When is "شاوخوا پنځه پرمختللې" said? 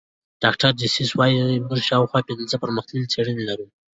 1.89-3.11